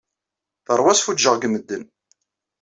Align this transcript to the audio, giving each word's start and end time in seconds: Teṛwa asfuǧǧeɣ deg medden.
Teṛwa 0.65 0.89
asfuǧǧeɣ 0.91 1.33
deg 1.35 1.49
medden. 1.49 1.83